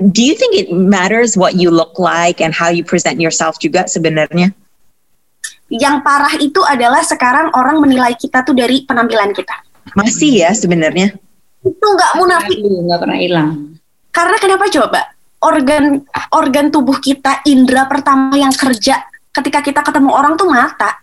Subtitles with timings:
[0.00, 3.88] do you think it matters what you look like and how you present yourself juga
[3.88, 4.52] sebenarnya?
[5.66, 9.54] Yang parah itu adalah sekarang orang menilai kita tuh dari penampilan kita.
[9.98, 11.14] Masih ya sebenarnya.
[11.66, 12.58] Itu nggak munafik.
[12.62, 13.48] Nggak pernah hilang.
[14.14, 15.00] Karena kenapa coba?
[15.42, 19.04] Organ organ tubuh kita, indera pertama yang kerja
[19.34, 21.02] ketika kita ketemu orang tuh mata.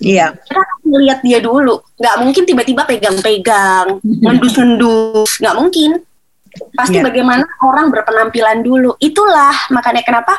[0.00, 0.34] Iya.
[0.34, 1.78] Kita melihat dia dulu.
[1.98, 5.38] Nggak mungkin tiba-tiba pegang-pegang, ngendus-ngendus.
[5.42, 5.90] Nggak mungkin.
[6.74, 7.04] Pasti Iya.
[7.04, 8.96] bagaimana orang berpenampilan dulu.
[9.02, 10.34] Itulah makanya kenapa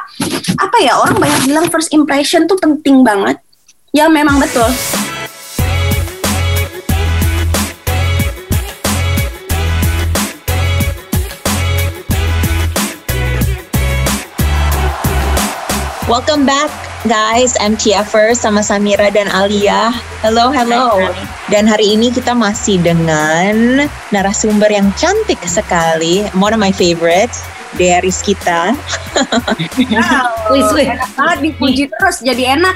[0.58, 3.38] apa ya orang banyak bilang first impression tuh penting banget.
[3.94, 4.70] Ya memang betul.
[16.10, 19.94] Welcome back guys, MTFers sama Samira dan Alia.
[20.20, 21.00] Hello, hello.
[21.48, 26.28] Dan hari ini kita masih dengan narasumber yang cantik sekali.
[26.36, 27.46] One of my favorites,
[27.80, 28.76] Dea Rizkita.
[29.16, 30.88] Wow, Wis, wis.
[30.92, 32.76] enak banget dipuji terus jadi enak.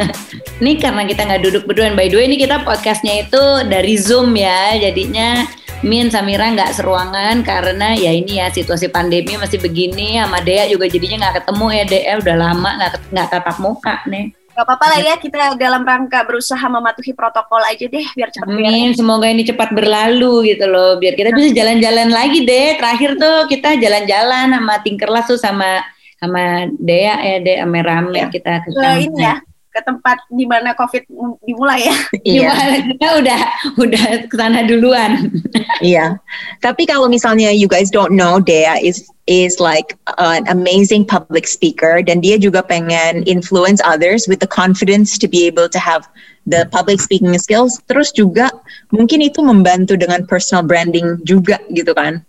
[0.60, 1.88] Ini karena kita nggak duduk berdua.
[1.96, 4.76] By the way, ini kita podcastnya itu dari Zoom ya.
[4.76, 5.48] Jadinya
[5.80, 10.20] Min Samira nggak seruangan karena ya ini ya situasi pandemi masih begini.
[10.20, 11.84] Sama Dea juga jadinya nggak ketemu ya.
[11.88, 14.36] Dea udah lama nggak nggak tatap muka nih.
[14.50, 18.50] Gak apa-apa lah ya kita dalam rangka berusaha mematuhi protokol aja deh biar cepat.
[18.50, 22.76] Amin, semoga ini cepat berlalu gitu loh, biar kita bisa jalan-jalan lagi deh.
[22.76, 25.80] Terakhir tuh kita jalan-jalan sama Tinkerlas tuh sama
[26.20, 28.28] sama Dea ya, Dea rame rame Ya.
[28.28, 29.40] kita ke Ke ini ya
[29.80, 31.08] ke tempat di mana COVID
[31.48, 31.96] dimulai ya.
[32.20, 32.52] Iya,
[32.92, 33.40] kita udah
[33.80, 35.32] udah ke sana duluan.
[35.80, 36.20] iya.
[36.60, 42.04] Tapi kalau misalnya you guys don't know, Dea is is like an amazing public speaker
[42.04, 46.04] dan dia juga pengen influence others with the confidence to be able to have
[46.44, 47.80] the public speaking skills.
[47.88, 48.52] Terus juga
[48.92, 52.20] mungkin itu membantu dengan personal branding juga gitu kan?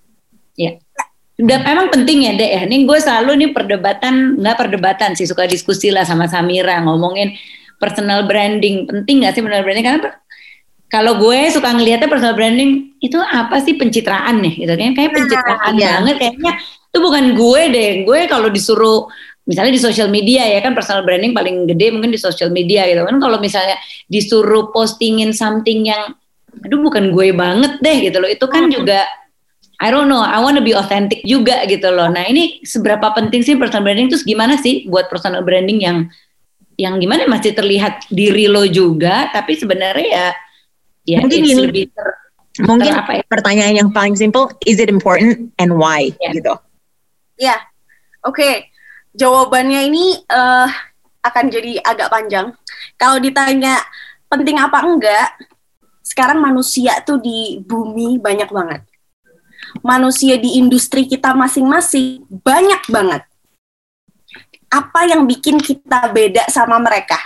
[0.55, 0.79] Ya.
[1.41, 2.61] Dan emang penting ya dek ya.
[2.69, 7.33] Ini gue selalu nih perdebatan nggak perdebatan sih suka diskusi lah sama Samira ngomongin
[7.81, 8.85] personal branding.
[8.85, 9.85] Penting nggak sih personal branding?
[9.89, 9.99] Karena
[10.91, 13.73] kalau gue suka ngelihatnya personal branding itu apa sih?
[13.73, 14.93] Pencitraan nih gitu kan?
[14.93, 15.89] Kayak pencitraan iya.
[15.97, 16.53] banget kayaknya.
[16.93, 17.89] Itu bukan gue deh.
[18.05, 19.09] Gue kalau disuruh
[19.49, 23.01] misalnya di social media ya kan personal branding paling gede mungkin di social media gitu
[23.01, 23.17] kan?
[23.17, 26.13] Kalau misalnya disuruh postingin something yang
[26.51, 28.29] aduh bukan gue banget deh gitu loh.
[28.29, 29.09] Itu kan juga
[29.81, 32.05] I don't know, I want to be authentic juga gitu loh.
[32.05, 35.97] Nah ini seberapa penting sih personal branding terus gimana sih buat personal branding yang
[36.77, 40.27] yang gimana masih terlihat diri lo juga, tapi sebenarnya ya
[41.03, 42.17] ya Mungkin ini- lebih ter-
[42.61, 43.23] Mungkin ter- apa ya?
[43.25, 46.29] pertanyaan yang paling simple, is it important and why Ya.
[46.29, 46.53] gitu?
[47.41, 47.57] Ya,
[48.21, 48.69] oke.
[49.11, 50.69] Jawabannya ini eh,
[51.21, 52.53] akan jadi agak panjang.
[52.95, 53.81] Kalau ditanya
[54.27, 55.41] penting apa enggak,
[56.03, 58.81] sekarang manusia tuh di bumi banyak banget.
[59.79, 63.23] Manusia di industri kita masing-masing banyak banget.
[64.67, 67.19] Apa yang bikin kita beda sama mereka?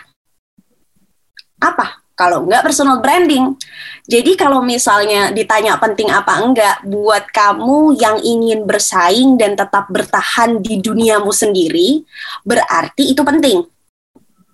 [1.58, 2.06] Apa?
[2.16, 3.60] Kalau enggak personal branding.
[4.08, 10.64] Jadi kalau misalnya ditanya penting apa enggak buat kamu yang ingin bersaing dan tetap bertahan
[10.64, 12.08] di duniamu sendiri,
[12.48, 13.68] berarti itu penting.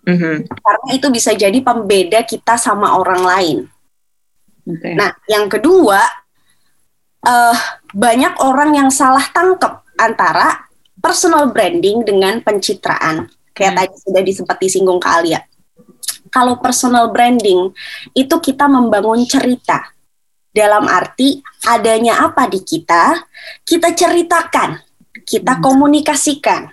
[0.09, 0.49] Mhm.
[0.49, 3.57] Karena itu bisa jadi pembeda kita sama orang lain.
[4.65, 4.97] Oke.
[4.97, 6.01] Nah, yang kedua,
[7.21, 7.57] eh
[7.93, 13.29] banyak orang yang salah tangkep antara personal branding dengan pencitraan.
[13.51, 13.79] Kayak Hmm.
[13.83, 15.41] tadi sudah disempat disinggung ke Alia.
[16.31, 17.75] Kalau personal branding
[18.15, 19.91] itu kita membangun cerita.
[20.51, 23.23] Dalam arti adanya apa di kita,
[23.63, 24.79] kita ceritakan,
[25.23, 25.63] kita Hmm.
[25.63, 26.71] komunikasikan.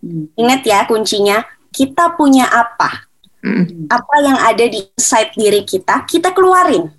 [0.00, 0.28] Hmm.
[0.36, 3.06] Ingat ya kuncinya, kita punya apa?
[3.46, 3.86] Mhm.
[3.86, 6.90] apa yang ada di inside diri kita, kita keluarin.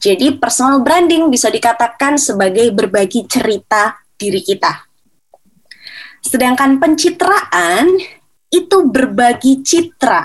[0.00, 4.88] Jadi personal branding bisa dikatakan sebagai berbagi cerita diri kita.
[6.24, 8.00] Sedangkan pencitraan
[8.48, 10.24] itu berbagi citra.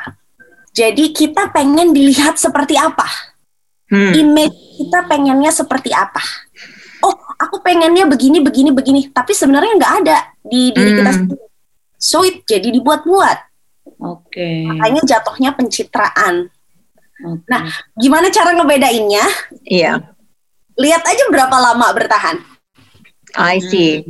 [0.72, 3.08] Jadi kita pengen dilihat seperti apa?
[3.92, 4.12] Hmm.
[4.16, 6.24] Image kita pengennya seperti apa?
[7.04, 9.12] Oh, aku pengennya begini, begini, begini.
[9.12, 11.20] Tapi sebenarnya nggak ada di diri kita Hmm.
[11.20, 11.46] sendiri.
[11.96, 13.38] So, it jadi dibuat-buat.
[14.04, 14.68] Oke.
[14.68, 16.52] Makanya jatuhnya pencitraan.
[17.24, 17.62] Nah,
[17.96, 19.26] gimana cara ngebedainnya?
[19.64, 20.16] Iya,
[20.76, 22.36] Lihat aja berapa lama bertahan.
[23.40, 24.04] I see.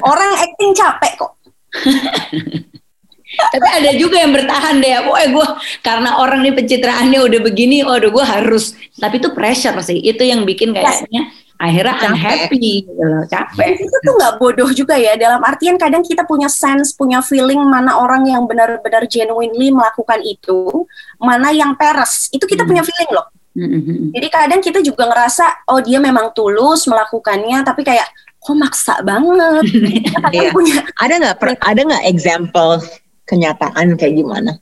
[0.00, 1.32] Orang acting capek kok.
[3.52, 4.90] Tapi ada juga yang bertahan deh.
[5.06, 5.46] Pokoknya gue
[5.84, 8.74] karena orang nih pencitraannya udah begini, waduh gue harus.
[8.96, 10.00] Tapi itu pressure sih.
[10.00, 12.08] Itu yang bikin kayaknya akhirnya Capek.
[12.08, 13.68] unhappy gitu loh, Dan capek.
[13.76, 15.12] kita tuh nggak bodoh juga ya.
[15.14, 20.88] Dalam artian kadang kita punya sense, punya feeling mana orang yang benar-benar genuinely melakukan itu,
[21.20, 22.32] mana yang peres.
[22.32, 22.70] Itu kita Hmm.
[22.72, 23.28] punya feeling loh.
[23.50, 24.14] Mm-mm.
[24.14, 28.08] Jadi kadang kita juga ngerasa, oh dia memang tulus melakukannya, tapi kayak
[28.40, 29.60] kok maksa banget.
[30.32, 30.48] Iya.
[30.54, 32.78] punya Ada nggak ada nggak example
[33.26, 34.56] kenyataan kayak gimana?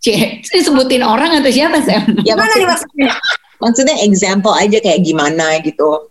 [0.00, 2.16] Cek, sebutin orang atau siapa Sam?
[2.24, 3.12] Ya maksudnya?
[3.60, 6.08] maksudnya example aja kayak gimana gitu.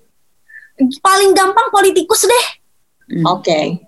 [0.80, 2.46] Paling gampang politikus deh.
[3.10, 3.26] Hmm.
[3.36, 3.84] Oke.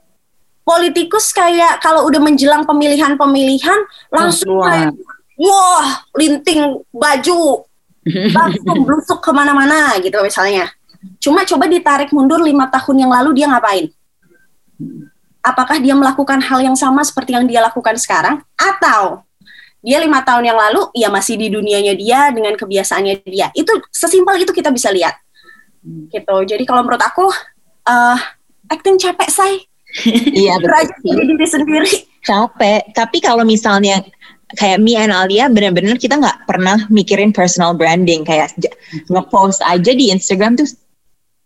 [0.62, 3.80] Politikus kayak kalau udah menjelang pemilihan-pemilihan
[4.14, 4.68] langsung Wah.
[4.70, 4.92] kayak
[5.42, 7.66] wah linting baju
[8.38, 10.70] langsung blusuk ke mana-mana gitu misalnya.
[11.18, 13.90] Cuma coba ditarik mundur lima tahun yang lalu dia ngapain?
[15.42, 18.46] Apakah dia melakukan hal yang sama seperti yang dia lakukan sekarang?
[18.54, 19.26] Atau
[19.82, 23.50] dia lima tahun yang lalu ya masih di dunianya dia dengan kebiasaannya dia.
[23.58, 25.18] Itu sesimpel itu kita bisa lihat.
[25.84, 26.36] Gitu.
[26.46, 27.28] Jadi kalau menurut aku
[27.84, 28.20] eh
[28.70, 29.54] acting capek say.
[30.40, 30.88] Iya betul.
[31.04, 31.92] Jadi diri sendiri.
[32.24, 32.96] Capek.
[32.96, 34.00] Tapi kalau misalnya
[34.56, 38.72] kayak me and Alia bener-bener kita nggak pernah mikirin personal branding kayak j-
[39.08, 40.68] ngepost aja di Instagram tuh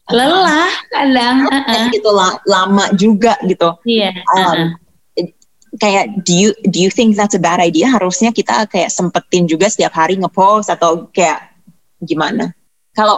[0.10, 1.50] Lelah kadang.
[1.50, 1.90] uh-uh.
[1.90, 3.74] gitu la- lama juga gitu.
[3.90, 4.14] Iya.
[4.38, 4.70] Um, uh-uh.
[5.76, 7.90] kayak do you do you think that's a bad idea?
[7.90, 11.50] Harusnya kita kayak sempetin juga setiap hari ngepost atau kayak
[12.06, 12.54] gimana?
[12.94, 13.18] Kalau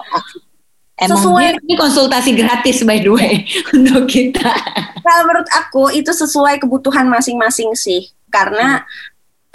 [0.97, 3.45] emang Sesuai Ini, ini konsultasi gratis by the way
[3.77, 4.53] untuk kita.
[5.01, 8.09] Kalau menurut aku itu sesuai kebutuhan masing-masing sih.
[8.27, 8.83] Karena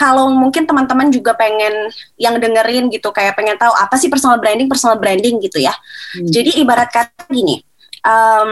[0.01, 4.67] kalau mungkin teman-teman juga pengen yang dengerin gitu kayak pengen tahu apa sih personal branding,
[4.67, 5.75] personal branding gitu ya.
[6.17, 6.27] Hmm.
[6.27, 7.63] Jadi ibarat kata gini,
[8.03, 8.51] em,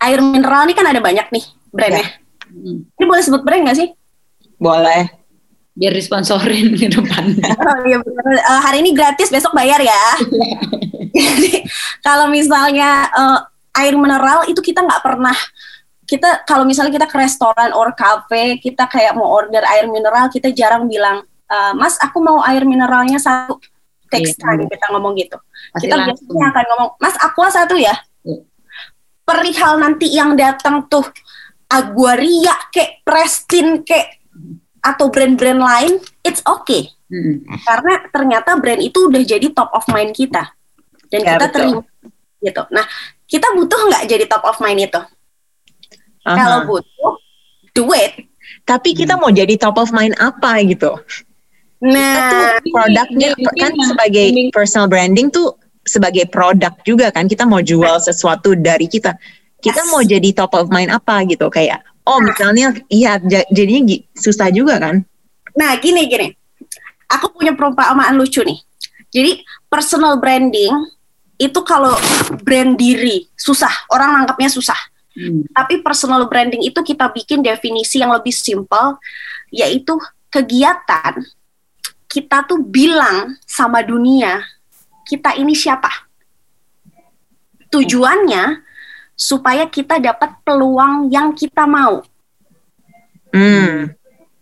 [0.00, 2.06] air mineral ini kan ada banyak nih brandnya.
[2.48, 2.86] Hmm.
[2.86, 3.88] Ini boleh sebut brand nggak sih?
[4.62, 5.10] boleh
[5.72, 7.32] Biar disponsorin ke depan.
[7.64, 8.24] Oh iya benar.
[8.28, 9.96] Eh, hari ini gratis, besok bayar ya.
[11.16, 11.64] Jadi
[12.00, 13.38] kalau misalnya eh,
[13.78, 15.36] air mineral itu kita nggak pernah
[16.02, 20.52] kita kalau misalnya kita ke restoran or cafe kita kayak mau order air mineral kita
[20.52, 23.56] jarang bilang "Eh, Mas aku mau air mineralnya satu
[24.08, 24.44] text Iya.
[24.44, 25.36] time kita ngomong gitu.
[25.72, 26.28] Pasti kita langsung.
[26.28, 27.96] biasanya akan ngomong Mas aqua satu ya.
[28.22, 28.44] Iya.
[29.22, 31.06] Perihal nanti yang datang tuh
[31.66, 34.20] Aguaria kek Prestin kek
[34.82, 37.44] atau brand-brand lain it's okay Hmm.
[37.44, 40.48] karena ternyata brand itu udah jadi top of mind kita
[41.12, 41.80] dan Ya, kita terima
[42.40, 42.62] gitu.
[42.72, 42.84] Nah
[43.28, 45.00] kita butuh nggak jadi top of mind itu?
[46.22, 46.34] Aha.
[46.34, 47.12] Kalau butuh,
[47.72, 48.12] do it.
[48.62, 50.94] tapi kita mau jadi top of mind apa gitu?
[51.82, 58.54] Nah, produknya kan sebagai personal branding tuh sebagai produk juga kan kita mau jual sesuatu
[58.54, 59.18] dari kita.
[59.58, 59.90] Kita Yes.
[59.90, 63.82] mau jadi top of mind apa gitu kayak oh misalnya iya ja- jadinya
[64.14, 65.02] susah juga kan?
[65.52, 66.30] nah gini gini.
[67.10, 68.56] Aku punya perumpamaan lucu nih.
[69.10, 70.70] Jadi personal branding
[71.40, 71.94] itu kalau
[72.42, 74.78] brand diri susah, orang nangkapnya susah.
[75.12, 75.44] Hmm.
[75.52, 78.96] Tapi personal branding itu kita bikin definisi yang lebih simpel,
[79.52, 79.96] yaitu
[80.32, 81.20] kegiatan
[82.08, 84.44] kita tuh bilang sama dunia
[85.08, 85.90] kita ini siapa.
[87.72, 88.60] Tujuannya
[89.16, 92.04] supaya kita dapat peluang yang kita mau.
[93.32, 93.92] Hmm.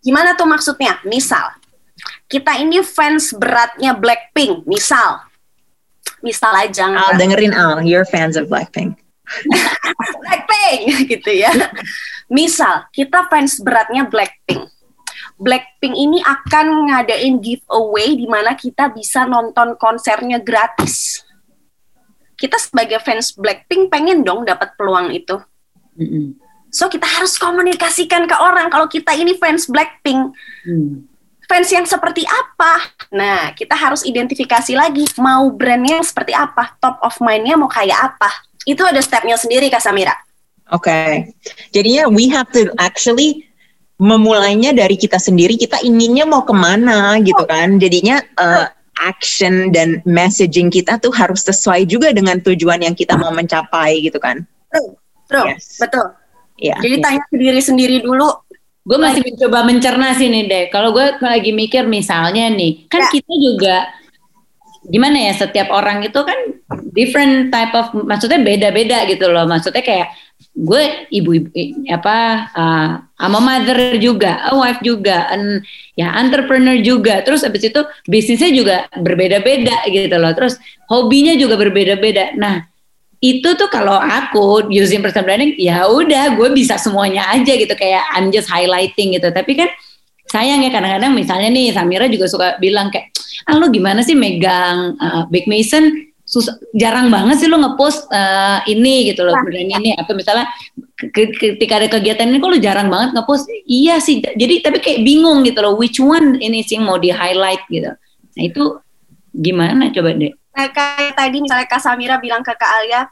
[0.03, 0.99] Gimana tuh maksudnya?
[1.07, 1.55] Misal,
[2.27, 5.30] kita ini fans beratnya Blackpink, misal.
[6.21, 6.89] Misal aja.
[6.89, 8.97] Al dengerin Al, you're fans of Blackpink.
[10.25, 11.53] Blackpink gitu ya.
[12.29, 14.69] Misal kita fans beratnya Blackpink.
[15.41, 21.25] Blackpink ini akan ngadain giveaway di mana kita bisa nonton konsernya gratis.
[22.37, 25.41] Kita sebagai fans Blackpink pengen dong dapat peluang itu.
[25.97, 26.37] Hmm.
[26.71, 30.37] So kita harus komunikasikan ke orang kalau kita ini fans Blackpink.
[30.69, 31.09] Hmm.
[31.51, 32.79] Fans yang seperti apa?
[33.11, 38.31] Nah, kita harus identifikasi lagi mau brandnya seperti apa, top of mind-nya mau kayak apa.
[38.63, 40.15] Itu ada stepnya sendiri Kak Samira.
[40.71, 41.35] Oke.
[41.75, 43.51] Jadinya we have to actually
[43.99, 45.59] memulainya dari kita sendiri.
[45.59, 47.83] Kita inginnya mau ke mana gitu kan.
[47.83, 48.71] Jadinya uh,
[49.03, 54.23] action dan messaging kita tuh harus sesuai juga dengan tujuan yang kita mau mencapai gitu
[54.23, 54.47] kan.
[55.27, 55.83] Bro, Yes.
[55.83, 56.15] betul.
[56.63, 56.79] Ya.
[56.79, 58.31] Jadi tanya ke diri sendiri dulu.
[58.81, 60.65] Gue masih mencoba mencerna sih nih deh.
[60.73, 63.11] Kalau gue lagi mikir misalnya nih, kan Ya.
[63.13, 63.77] kita juga
[64.89, 66.39] gimana ya setiap orang itu kan
[66.97, 69.45] different type of maksudnya beda-beda gitu loh.
[69.45, 70.09] Maksudnya kayak
[70.57, 70.83] gue
[71.13, 71.53] ibu-ibu
[71.93, 72.17] apa
[72.57, 72.89] uh,
[73.21, 75.61] I'm a mother juga, a wife juga, an
[75.95, 77.21] ya entrepreneur juga.
[77.21, 80.33] Terus abis itu bisnisnya juga berbeda-beda gitu loh.
[80.33, 80.57] Terus
[80.89, 82.33] hobinya juga berbeda-beda.
[82.41, 82.70] Nah,
[83.21, 87.73] itu tuh kalau aku using personal branding ya udah gue bisa semuanya aja gitu.
[87.77, 89.29] Kayak I'm just highlighting gitu.
[89.29, 89.69] Tapi kan
[90.33, 93.13] sayang ya kadang-kadang misalnya nih Samira juga suka bilang kayak
[93.45, 96.09] ah lu gimana sih megang uh, Big Mason?
[96.25, 99.93] Susah, jarang banget sih lu ngepost uh, ini gitu loh brand ini.
[99.99, 100.49] Atau misalnya
[100.97, 103.51] ke- ketika ada kegiatan ini kok lu jarang banget ngepost?
[103.69, 104.23] Iya sih.
[104.23, 107.93] Jadi tapi kayak bingung gitu loh which one ini sih mau di highlight gitu.
[108.33, 108.81] Nah itu
[109.31, 113.07] gimana coba deh Nah, kayak tadi misalnya Kak Samira bilang ke Kak Alia,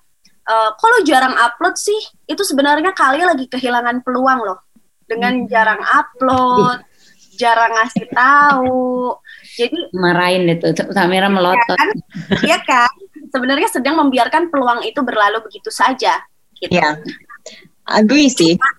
[0.49, 4.59] uh, kalau jarang upload sih itu sebenarnya kali lagi kehilangan peluang loh
[5.09, 5.49] dengan Hmm.
[5.49, 6.85] jarang upload
[7.39, 9.15] jarang ngasih tahu
[9.55, 11.79] jadi Marahin itu, Samira melotot.
[11.79, 11.91] kan
[12.43, 12.91] ya kan
[13.31, 16.19] sebenarnya sedang membiarkan peluang itu berlalu begitu saja
[16.59, 16.75] gitu.
[16.75, 16.99] Ya,
[17.87, 18.59] agree sih.
[18.59, 18.71] Cuma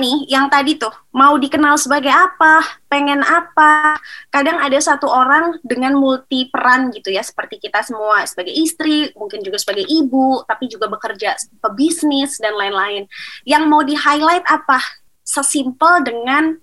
[0.00, 4.00] nih yang tadi tuh mau dikenal sebagai apa, pengen apa.
[4.32, 9.44] Kadang ada satu orang dengan multi peran gitu ya, seperti kita semua sebagai istri, mungkin
[9.44, 13.04] juga sebagai ibu, tapi juga bekerja pebisnis dan lain-lain.
[13.44, 14.80] Yang mau di highlight apa?
[15.20, 16.56] Sesimpel dengan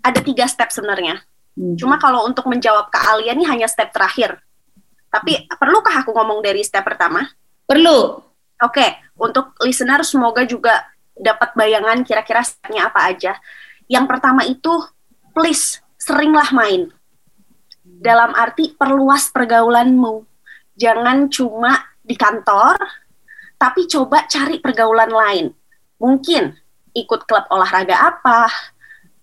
[0.00, 1.20] ada tiga step sebenarnya.
[1.58, 1.74] Hmm.
[1.74, 4.38] Cuma kalau untuk menjawab ke Alia nih hanya step terakhir.
[5.10, 7.26] Tapi perlukah aku ngomong dari step pertama?
[7.66, 8.22] Perlu.
[8.58, 8.86] Oke,
[9.18, 10.82] untuk listener semoga juga
[11.18, 13.36] dapat bayangan kira-kira stepnya apa aja.
[13.90, 14.72] Yang pertama itu,
[15.34, 16.88] please seringlah main.
[17.82, 20.24] Dalam arti perluas pergaulanmu.
[20.78, 22.78] Jangan cuma di kantor,
[23.58, 25.46] tapi coba cari pergaulan lain.
[25.98, 26.54] Mungkin
[26.94, 28.46] ikut klub olahraga apa,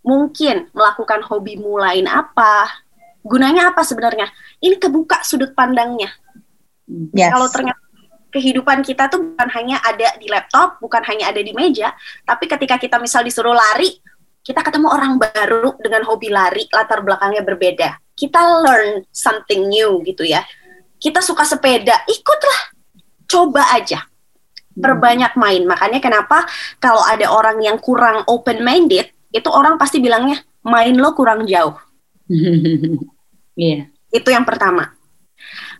[0.03, 2.83] mungkin melakukan hobimu lain apa.
[3.25, 4.29] Gunanya apa sebenarnya?
[4.59, 6.11] Ini kebuka sudut pandangnya.
[7.15, 7.33] Yes.
[7.33, 7.84] Kalau ternyata
[8.35, 11.95] kehidupan kita tuh bukan hanya ada di laptop, bukan hanya ada di meja,
[12.27, 13.95] tapi ketika kita misal disuruh lari,
[14.43, 17.89] kita ketemu orang baru dengan hobi lari, latar belakangnya berbeda.
[18.11, 20.43] Kita learn something new gitu ya.
[20.99, 22.75] Kita suka sepeda, ikutlah.
[23.25, 24.03] Coba aja.
[24.75, 25.63] Perbanyak main.
[25.63, 26.43] Makanya kenapa
[26.83, 31.79] kalau ada orang yang kurang open minded, itu orang pasti bilangnya main lo kurang jauh.
[33.55, 33.87] Iya.
[34.11, 34.94] Itu yang pertama.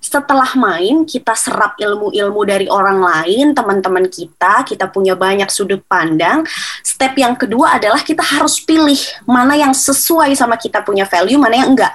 [0.04, 6.46] Setelah main, kita serap ilmu-ilmu dari orang lain, teman-teman kita, kita punya banyak sudut pandang.
[6.86, 11.58] Step yang kedua adalah kita harus pilih mana yang sesuai sama kita punya value, mana
[11.58, 11.94] yang enggak.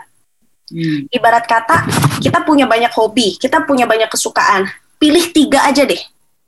[0.71, 1.07] Hmm.
[1.11, 1.87] Ibarat kata,
[2.19, 4.67] kita punya banyak hobi, kita punya banyak kesukaan.
[4.99, 6.00] Pilih tiga aja deh,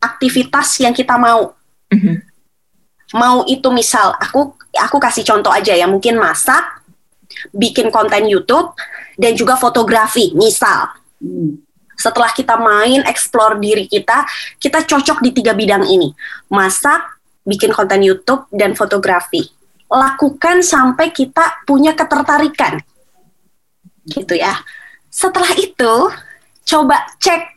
[0.02, 1.56] aktivitas yang kita mau.
[1.88, 2.20] Mhm.
[3.16, 6.84] Mau itu misal, aku aku kasih contoh aja ya, mungkin masak,
[7.52, 8.72] bikin konten YouTube,
[9.16, 11.01] dan juga fotografi, misal Hmm.
[12.02, 14.26] Setelah kita main explore diri kita,
[14.58, 16.10] kita cocok di tiga bidang ini.
[16.50, 19.46] Masak, bikin konten YouTube dan fotografi.
[19.86, 22.80] Lakukan sampai kita punya ketertarikan.
[24.08, 24.56] Gitu ya.
[25.12, 25.94] Setelah itu,
[26.66, 27.52] coba cek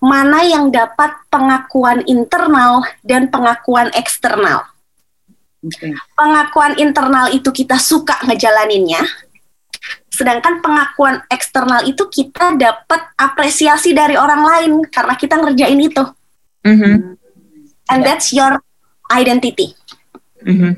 [0.00, 4.64] mana yang dapat pengakuan internal dan pengakuan eksternal.
[5.58, 5.90] Oke.
[6.14, 9.02] Pengakuan internal itu kita suka ngejalaninnya,
[10.08, 16.04] sedangkan pengakuan eksternal itu kita dapat apresiasi dari orang lain karena kita ngerjain itu.
[16.64, 17.16] Mhm.
[17.88, 18.60] And that's your
[19.08, 19.72] identity.
[20.44, 20.76] Mhm.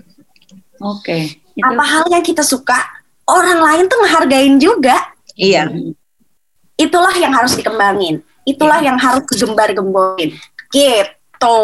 [0.81, 1.37] Oke.
[1.57, 2.79] Itu- Apa hal yang kita suka,
[3.27, 4.97] orang lain tuh ngehargain juga.
[5.37, 5.69] Iya.
[6.77, 8.25] Itulah yang harus dikembangin.
[8.49, 10.33] Itulah yang harus digembar-gemborin.
[10.73, 11.59] Gitu.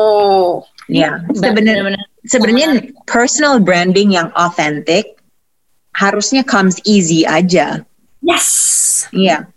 [0.86, 1.24] Iya.
[1.32, 2.04] Sebenarnya Benar-benar.
[2.26, 2.68] sebenarnya
[3.08, 5.15] personal branding yang authentic
[5.96, 7.80] harusnya comes easy aja.
[8.20, 8.46] Yes.
[9.16, 9.48] Iya.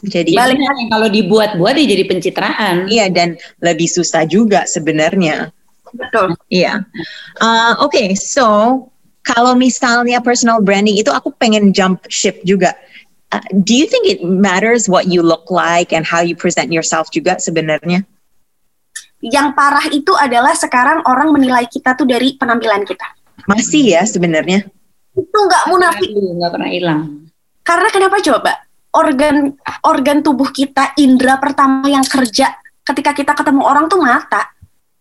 [0.00, 2.86] Jadi Balik yang kalau dibuat-buat ya jadi pencitraan.
[2.86, 5.50] iya dan lebih susah juga sebenarnya.
[5.92, 6.38] Betul.
[6.48, 6.86] Iya.
[7.42, 8.86] Uh, Oke, so
[9.26, 12.72] kalau misalnya personal branding itu aku pengen jump ship juga.
[13.28, 17.10] Uh, do you think it matters what you look like and how you present yourself
[17.12, 18.06] juga sebenarnya?
[19.18, 23.18] Yang parah itu adalah sekarang orang menilai kita tuh dari penampilan kita.
[23.50, 24.70] Masih ya sebenarnya.
[25.14, 26.08] Itu nggak munafik.
[26.12, 27.00] Nggak pernah hilang.
[27.62, 28.52] Karena kenapa coba?
[28.88, 29.52] Organ
[29.84, 34.48] organ tubuh kita, indera pertama yang kerja ketika kita ketemu orang tuh mata.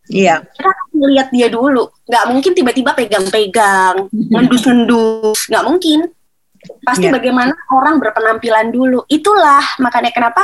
[0.07, 0.43] Iya.
[0.43, 1.87] Kita ngeliat dia dulu.
[2.07, 5.47] Nggak mungkin tiba-tiba pegang-pegang, ngendus-ngendus.
[5.47, 5.99] Nggak mungkin.
[6.83, 7.15] Pasti Iya.
[7.15, 9.07] bagaimana orang berpenampilan dulu.
[9.07, 10.43] Itulah makanya kenapa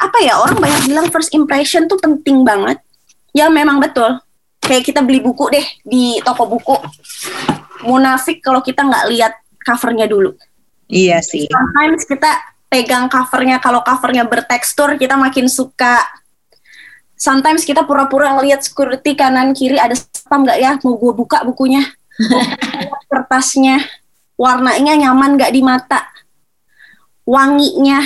[0.00, 2.80] apa ya orang banyak bilang first impression tuh penting banget.
[3.36, 4.16] Ya memang betul.
[4.60, 6.76] Kayak kita beli buku deh di toko buku.
[7.84, 9.32] Munafik kalau kita nggak lihat
[9.64, 10.36] covernya dulu.
[10.90, 11.46] Iya sih.
[11.46, 12.30] Sometimes kita
[12.70, 16.02] pegang covernya kalau covernya bertekstur kita makin suka.
[17.20, 21.84] Sometimes kita pura-pura ngelihat security kanan kiri ada spam nggak ya mau gue buka bukunya.
[23.10, 23.80] Kertasnya
[24.40, 26.00] warnanya nyaman nggak di mata.
[27.28, 28.00] Wanginya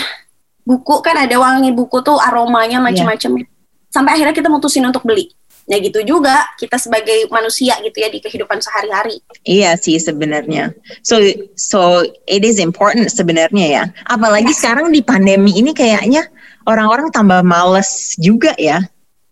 [0.66, 3.46] buku kan ada wangi buku tuh aromanya macam-macam.
[3.88, 5.30] Sampai akhirnya kita mutusin untuk beli.
[5.64, 9.24] Ya gitu juga kita sebagai manusia gitu ya di kehidupan sehari-hari.
[9.48, 10.76] Iya sih sebenarnya.
[11.00, 11.16] So
[11.56, 13.84] so it is important sebenarnya ya.
[14.04, 16.28] Apalagi sekarang di pandemi ini kayaknya
[16.68, 18.84] orang-orang tambah males juga ya.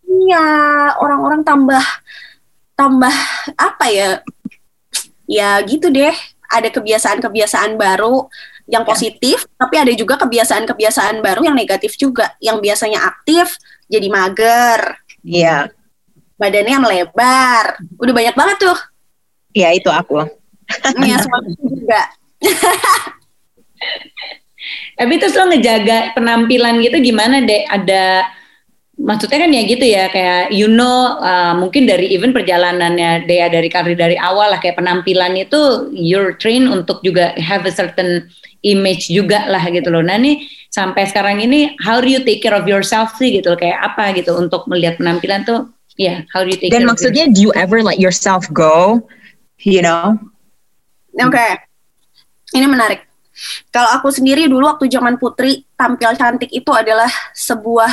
[0.08, 0.46] Iya,
[1.00, 1.84] orang-orang tambah
[2.76, 3.14] tambah
[3.56, 4.08] apa ya?
[5.28, 6.12] Ya gitu deh.
[6.52, 8.28] Ada kebiasaan-kebiasaan baru
[8.68, 12.36] yang positif, tapi ada juga kebiasaan-kebiasaan baru yang negatif juga.
[12.44, 13.56] Yang biasanya aktif
[13.88, 15.00] jadi mager.
[15.24, 15.72] Iya.
[16.36, 17.64] Badannya melebar.
[18.00, 18.78] Udah banyak banget tuh.
[19.52, 20.24] Iya, itu aku.
[21.00, 22.02] Iya, suami juga.
[24.98, 27.66] Tapi terus lo ngejaga penampilan gitu gimana deh?
[27.66, 28.26] Ada
[29.02, 33.66] maksudnya kan ya gitu ya kayak you know uh, mungkin dari even perjalanannya Dea dari
[33.72, 38.28] karir dari awal lah kayak penampilan itu you're trained untuk juga have a certain
[38.62, 40.04] image juga lah gitu loh.
[40.06, 43.80] Nah nih sampai sekarang ini how do you take care of yourself sih gitu kayak
[43.82, 47.52] apa gitu untuk melihat penampilan tuh yeah, how do you take Dan maksudnya do you
[47.56, 49.04] ever let yourself go?
[49.62, 50.18] You know?
[51.18, 51.32] Oke.
[51.32, 51.52] Okay.
[52.52, 53.08] Ini menarik.
[53.72, 57.90] Kalau aku sendiri dulu waktu zaman putri tampil cantik itu adalah sebuah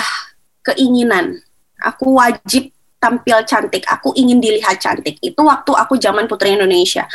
[0.68, 1.40] keinginan.
[1.80, 3.88] Aku wajib tampil cantik.
[3.88, 5.16] Aku ingin dilihat cantik.
[5.24, 7.08] Itu waktu aku zaman putri Indonesia.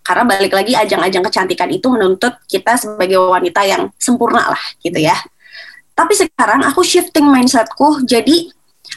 [0.00, 5.18] Karena balik lagi ajang-ajang kecantikan itu menuntut kita sebagai wanita yang sempurna lah gitu ya.
[5.92, 8.55] Tapi sekarang aku shifting mindsetku jadi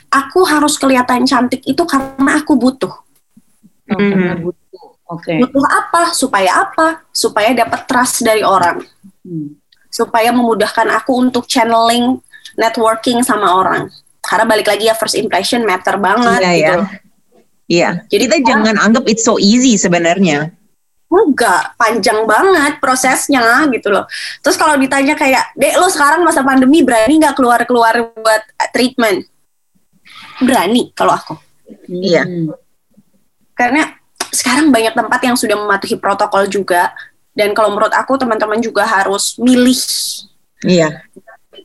[0.09, 2.93] aku harus kelihatan cantik itu karena aku butuh.
[3.89, 4.87] Oh, karena butuh.
[5.09, 5.25] Oke.
[5.25, 5.37] Okay.
[5.41, 6.13] Butuh apa?
[6.13, 7.01] Supaya apa?
[7.09, 8.81] Supaya dapat trust dari orang.
[9.25, 9.57] Hmm.
[9.89, 12.21] Supaya memudahkan aku untuk channeling
[12.57, 13.89] networking sama orang.
[14.21, 16.77] Karena balik lagi ya first impression matter banget iya, gitu.
[16.77, 17.09] Iya.
[17.69, 17.89] Iya.
[18.09, 20.53] Jadi kita jangan anggap it's so easy sebenarnya.
[21.09, 24.05] Enggak, panjang banget prosesnya gitu loh.
[24.45, 29.25] Terus kalau ditanya kayak, Dek lo sekarang masa pandemi berani nggak keluar-keluar buat treatment?
[30.39, 31.35] Berani kalau aku.
[31.89, 32.25] Iya.
[33.53, 33.93] Karena
[34.29, 36.93] sekarang banyak tempat yang sudah mematuhi protokol juga.
[37.35, 39.79] Dan kalau menurut aku teman-teman juga harus milih.
[40.65, 41.03] Iya.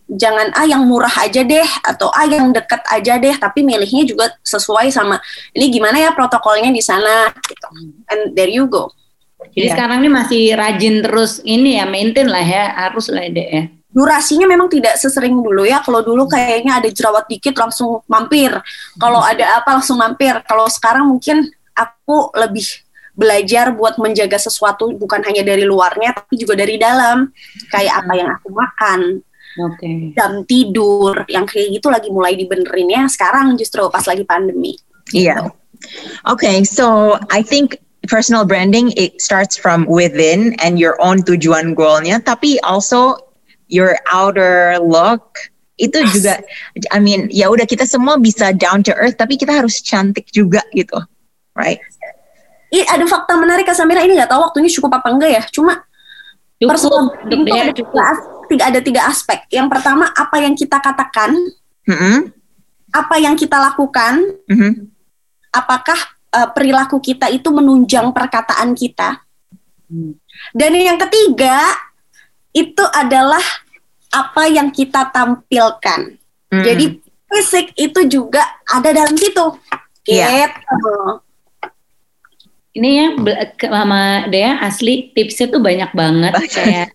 [0.04, 3.34] Jangan ah yang murah aja deh atau ah yang dekat aja deh.
[3.34, 5.18] Tapi milihnya juga sesuai sama
[5.56, 7.32] ini gimana ya protokolnya di sana?
[7.32, 7.68] Gitu.
[8.10, 8.92] And there you go.
[9.54, 9.74] Jadi yeah.
[9.76, 14.50] sekarang ini masih rajin terus ini ya maintain lah ya harus lah deh ya durasinya
[14.50, 15.78] memang tidak sesering dulu ya.
[15.86, 18.50] Kalau dulu kayaknya ada jerawat dikit langsung mampir.
[18.98, 19.30] Kalau hmm.
[19.30, 20.34] ada apa langsung mampir.
[20.44, 21.46] Kalau sekarang mungkin
[21.78, 22.66] aku lebih
[23.14, 27.30] belajar buat menjaga sesuatu bukan hanya dari luarnya tapi juga dari dalam
[27.70, 29.00] kayak apa yang aku makan
[29.70, 30.10] okay.
[30.18, 34.74] jam tidur yang kayak gitu lagi mulai dibenerin ya sekarang justru pas lagi pandemi
[35.14, 35.40] iya yeah.
[36.26, 37.78] oke okay, so I think
[38.10, 43.14] personal branding it starts from within and your own tujuan goalnya tapi also
[43.68, 45.38] your outer look
[45.74, 46.10] itu yes.
[46.14, 46.34] juga
[46.94, 50.62] I mean ya udah kita semua bisa down to earth tapi kita harus cantik juga
[50.70, 50.98] gitu
[51.54, 51.80] right?
[52.74, 55.42] Ini ada fakta menarik Kak Samira ini nggak tahu waktunya cukup apa enggak ya.
[55.54, 55.78] Cuma
[56.58, 58.04] cukup, personal itu ada tiga,
[58.50, 59.46] tiga ada tiga aspek.
[59.46, 61.38] Yang pertama apa yang kita katakan,
[61.86, 62.16] mm -hmm.
[62.90, 64.72] apa yang kita lakukan, mm -hmm.
[65.54, 65.98] apakah
[66.34, 69.22] uh, perilaku kita itu menunjang perkataan kita.
[69.86, 70.18] Hmm.
[70.50, 71.60] Dan yang ketiga
[72.54, 73.42] itu adalah
[74.14, 76.14] apa yang kita tampilkan.
[76.54, 76.64] Mm.
[76.64, 76.84] Jadi
[77.28, 79.58] fisik itu juga ada dalam situ.
[80.06, 80.54] Iya.
[80.54, 80.94] Gitu.
[80.94, 81.24] Yeah
[82.74, 83.06] ini ya
[83.70, 86.90] sama Dea asli tipsnya tuh banyak banget kayak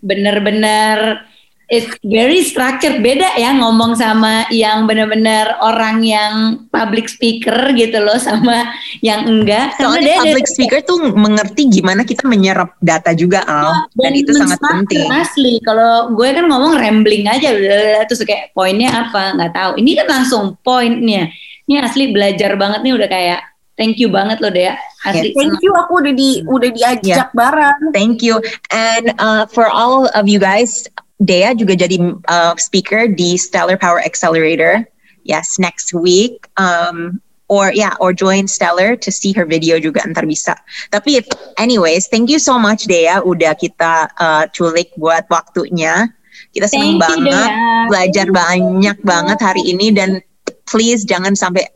[0.00, 1.28] bener-bener
[1.72, 3.00] it's very structured.
[3.00, 8.68] Beda ya ngomong sama yang bener-bener orang yang public speaker gitu loh sama
[9.00, 9.72] yang enggak.
[9.80, 13.88] Soalnya Karena public speaker tuh mengerti gimana kita menyerap data juga Al.
[13.96, 15.08] Ya, dan itu sangat penting.
[15.08, 15.56] asli.
[15.64, 17.56] Kalau gue kan ngomong rambling aja
[18.04, 19.72] terus kayak poinnya apa nggak tahu.
[19.80, 21.32] Ini kan langsung poinnya.
[21.64, 23.40] Ini asli belajar banget nih udah kayak
[23.72, 24.76] Thank you banget loh Dea.
[25.02, 25.32] Asli.
[25.32, 27.32] Thank you aku udah di udah diajak yeah.
[27.32, 27.90] bareng.
[27.96, 28.38] Thank you.
[28.68, 30.84] And uh, for all of you guys,
[31.24, 31.96] Dea juga jadi
[32.28, 34.84] uh, speaker di Stellar Power Accelerator.
[35.24, 36.50] Yes, next week.
[36.60, 40.56] Um, or yeah, or join Stellar to see her video juga ntar bisa.
[40.92, 46.12] Tapi if, anyways, thank you so much Dea udah kita uh, culik buat waktunya.
[46.52, 47.88] Kita seneng banget Dea.
[47.88, 50.20] belajar banyak banget hari ini dan
[50.68, 51.68] please jangan sampai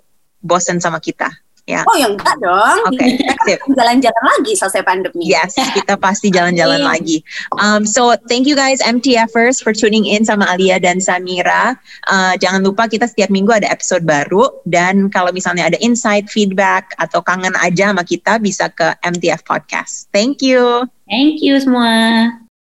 [0.44, 1.28] bosan sama kita.
[1.66, 1.82] Ya.
[1.82, 2.78] Oh ya enggak dong.
[2.94, 3.18] Oke.
[3.18, 3.58] Okay.
[3.74, 5.26] jalan-jalan lagi selesai pandemi.
[5.26, 6.86] Yes, kita pasti jalan-jalan iya.
[6.94, 7.18] lagi.
[7.58, 11.74] Um, so thank you guys MTFers for tuning in sama Alia dan Samira.
[12.06, 16.94] Uh, jangan lupa kita setiap minggu ada episode baru dan kalau misalnya ada insight, feedback
[17.02, 20.06] atau kangen aja sama kita bisa ke MTF Podcast.
[20.14, 20.86] Thank you.
[21.10, 22.45] Thank you semua.